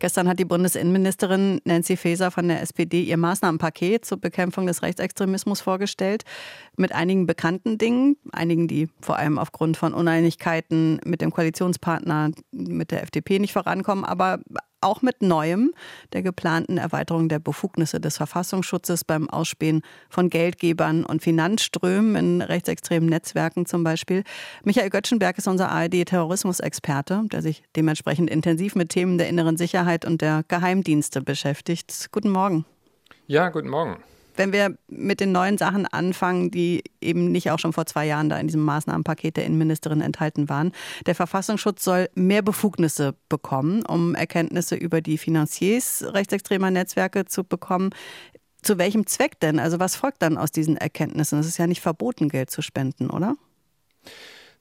[0.00, 5.60] Gestern hat die Bundesinnenministerin Nancy Faeser von der SPD ihr Maßnahmenpaket zur Bekämpfung des Rechtsextremismus
[5.60, 6.24] vorgestellt.
[6.76, 12.90] Mit einigen bekannten Dingen, einigen, die vor allem aufgrund von Uneinigkeiten mit dem Koalitionspartner, mit
[12.92, 14.40] der FDP nicht vorankommen, aber
[14.80, 15.72] auch mit Neuem,
[16.12, 23.08] der geplanten Erweiterung der Befugnisse des Verfassungsschutzes beim Ausspähen von Geldgebern und Finanzströmen in rechtsextremen
[23.08, 24.24] Netzwerken zum Beispiel.
[24.64, 30.20] Michael Göttschenberg ist unser ARD-Terrorismusexperte, der sich dementsprechend intensiv mit Themen der inneren Sicherheit und
[30.22, 32.08] der Geheimdienste beschäftigt.
[32.12, 32.64] Guten Morgen.
[33.26, 34.02] Ja, guten Morgen
[34.40, 38.30] wenn wir mit den neuen Sachen anfangen, die eben nicht auch schon vor zwei Jahren
[38.30, 40.72] da in diesem Maßnahmenpaket der Innenministerin enthalten waren.
[41.04, 47.90] Der Verfassungsschutz soll mehr Befugnisse bekommen, um Erkenntnisse über die Finanziers rechtsextremer Netzwerke zu bekommen.
[48.62, 49.58] Zu welchem Zweck denn?
[49.58, 51.38] Also was folgt dann aus diesen Erkenntnissen?
[51.38, 53.36] Es ist ja nicht verboten, Geld zu spenden, oder?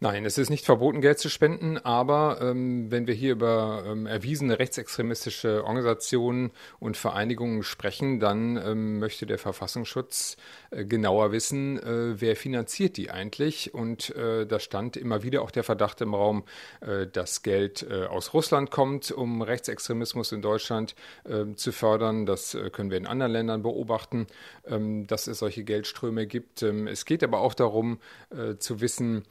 [0.00, 4.06] Nein, es ist nicht verboten, Geld zu spenden, aber ähm, wenn wir hier über ähm,
[4.06, 10.36] erwiesene rechtsextremistische Organisationen und Vereinigungen sprechen, dann ähm, möchte der Verfassungsschutz
[10.70, 13.74] äh, genauer wissen, äh, wer finanziert die eigentlich.
[13.74, 16.44] Und äh, da stand immer wieder auch der Verdacht im Raum,
[16.80, 22.24] äh, dass Geld äh, aus Russland kommt, um Rechtsextremismus in Deutschland äh, zu fördern.
[22.24, 24.28] Das können wir in anderen Ländern beobachten,
[24.64, 26.62] ähm, dass es solche Geldströme gibt.
[26.62, 27.98] Ähm, es geht aber auch darum
[28.58, 29.24] zu wissen,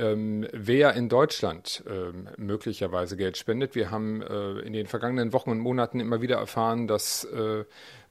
[0.00, 3.74] ähm, wer in Deutschland ähm, möglicherweise Geld spendet.
[3.74, 7.64] Wir haben äh, in den vergangenen Wochen und Monaten immer wieder erfahren, dass äh,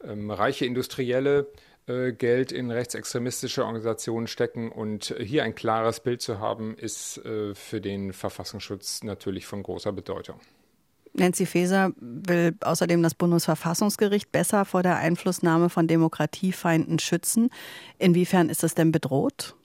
[0.03, 1.47] ähm, reiche Industrielle
[1.87, 4.71] äh, Geld in rechtsextremistische Organisationen stecken.
[4.71, 9.91] Und hier ein klares Bild zu haben, ist äh, für den Verfassungsschutz natürlich von großer
[9.91, 10.39] Bedeutung.
[11.13, 17.49] Nancy Faeser will außerdem das Bundesverfassungsgericht besser vor der Einflussnahme von Demokratiefeinden schützen.
[17.97, 19.55] Inwiefern ist das denn bedroht?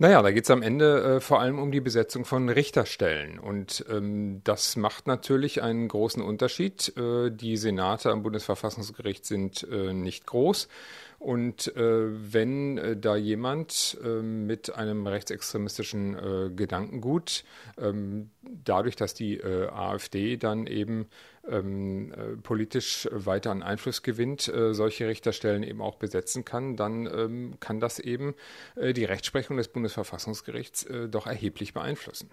[0.00, 3.40] Naja, da geht es am Ende äh, vor allem um die Besetzung von Richterstellen.
[3.40, 6.96] Und ähm, das macht natürlich einen großen Unterschied.
[6.96, 10.68] Äh, die Senate am Bundesverfassungsgericht sind äh, nicht groß.
[11.18, 17.44] Und äh, wenn äh, da jemand äh, mit einem rechtsextremistischen äh, Gedankengut,
[17.76, 18.30] ähm,
[18.64, 21.06] dadurch, dass die AfD dann eben
[21.50, 27.06] ähm, äh, politisch weiter an Einfluss gewinnt, äh, solche Richterstellen eben auch besetzen kann, dann
[27.06, 28.34] ähm, kann das eben
[28.76, 32.30] äh, die Rechtsprechung des Bundesverfassungsgerichts doch erheblich beeinflussen.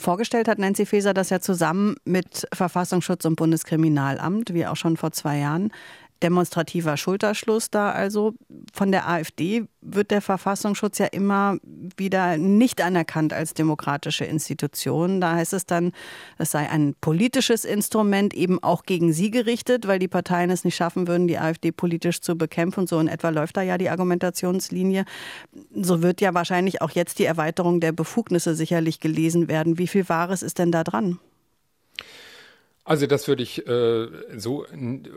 [0.00, 5.12] Vorgestellt hat Nancy Faeser das ja zusammen mit Verfassungsschutz und Bundeskriminalamt, wie auch schon vor
[5.12, 5.70] zwei Jahren
[6.22, 8.34] demonstrativer Schulterschluss da also.
[8.72, 11.58] Von der AfD wird der Verfassungsschutz ja immer
[11.96, 15.20] wieder nicht anerkannt als demokratische Institution.
[15.20, 15.92] Da heißt es dann,
[16.38, 20.76] es sei ein politisches Instrument, eben auch gegen sie gerichtet, weil die Parteien es nicht
[20.76, 22.80] schaffen würden, die AfD politisch zu bekämpfen.
[22.80, 25.04] Und so in etwa läuft da ja die Argumentationslinie.
[25.74, 29.78] So wird ja wahrscheinlich auch jetzt die Erweiterung der Befugnisse sicherlich gelesen werden.
[29.78, 31.18] Wie viel Wahres ist denn da dran?
[32.88, 34.64] Also das würde ich äh, so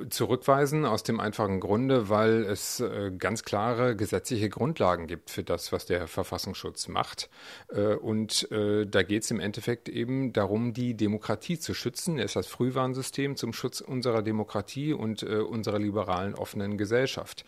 [0.10, 5.72] zurückweisen aus dem einfachen Grunde, weil es äh, ganz klare gesetzliche Grundlagen gibt für das,
[5.72, 7.30] was der Verfassungsschutz macht.
[7.72, 12.18] Äh, und äh, da geht es im Endeffekt eben darum, die Demokratie zu schützen.
[12.18, 17.46] Es ist das Frühwarnsystem zum Schutz unserer Demokratie und äh, unserer liberalen offenen Gesellschaft.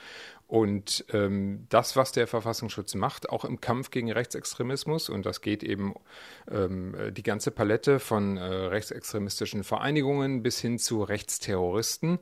[0.51, 5.63] Und ähm, das, was der Verfassungsschutz macht, auch im Kampf gegen Rechtsextremismus, und das geht
[5.63, 5.94] eben
[6.51, 12.19] ähm, die ganze Palette von äh, rechtsextremistischen Vereinigungen bis hin zu Rechtsterroristen,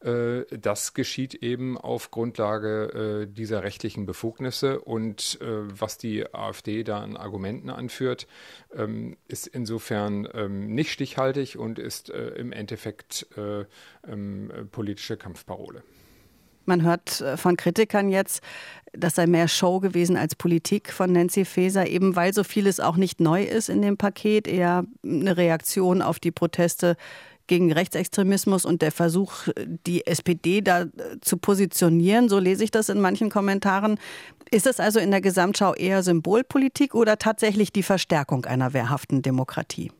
[0.00, 4.82] äh, das geschieht eben auf Grundlage äh, dieser rechtlichen Befugnisse.
[4.82, 8.26] Und äh, was die AfD da an Argumenten anführt,
[8.74, 13.64] ähm, ist insofern ähm, nicht stichhaltig und ist äh, im Endeffekt äh,
[14.06, 15.82] ähm, politische Kampfparole.
[16.70, 18.42] Man hört äh, von Kritikern jetzt,
[18.92, 22.96] das sei mehr Show gewesen als Politik von Nancy Faeser, eben weil so vieles auch
[22.96, 26.96] nicht neu ist in dem Paket, eher eine Reaktion auf die Proteste
[27.48, 29.48] gegen Rechtsextremismus und der Versuch,
[29.84, 30.88] die SPD da äh,
[31.20, 32.28] zu positionieren.
[32.28, 33.98] So lese ich das in manchen Kommentaren.
[34.52, 39.90] Ist es also in der Gesamtschau eher Symbolpolitik oder tatsächlich die Verstärkung einer wehrhaften Demokratie?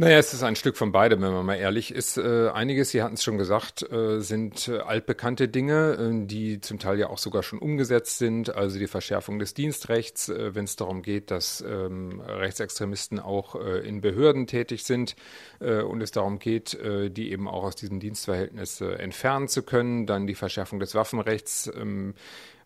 [0.00, 2.16] Naja, es ist ein Stück von beidem, wenn man mal ehrlich ist.
[2.16, 6.98] Äh, einiges, Sie hatten es schon gesagt, äh, sind äh, altbekannte Dinge, die zum Teil
[6.98, 8.48] ja auch sogar schon umgesetzt sind.
[8.48, 14.46] Also die Verschärfung des Dienstrechts, wenn es darum geht, dass ähm, Rechtsextremisten auch in Behörden
[14.46, 15.16] tätig sind
[15.58, 20.06] und es darum geht, die eben auch aus diesem Dienstverhältnis entfernen zu können.
[20.06, 21.70] Dann die Verschärfung des Waffenrechts.
[21.78, 22.14] Ähm,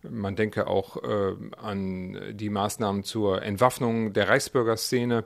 [0.07, 1.01] man denke auch
[1.57, 5.25] an die Maßnahmen zur Entwaffnung der Reichsbürgerszene.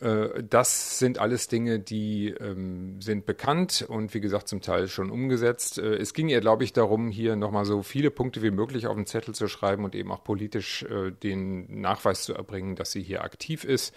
[0.00, 5.10] Äh, das sind alles Dinge, die ähm, sind bekannt und wie gesagt zum Teil schon
[5.10, 5.78] umgesetzt.
[5.78, 8.96] Äh, es ging ihr, glaube ich, darum, hier nochmal so viele Punkte wie möglich auf
[8.96, 13.02] den Zettel zu schreiben und eben auch politisch äh, den Nachweis zu erbringen, dass sie
[13.02, 13.94] hier aktiv ist.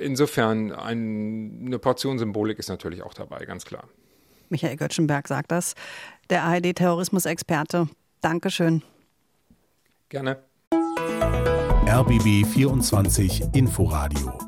[0.00, 3.84] Insofern ein, eine Portion Symbolik ist natürlich auch dabei, ganz klar.
[4.48, 5.74] Michael Göttschenberg sagt das,
[6.28, 7.88] der ARD-Terrorismusexperte.
[8.20, 8.82] Dankeschön.
[10.08, 10.38] Gerne.
[11.86, 14.47] RBB 24 Inforadio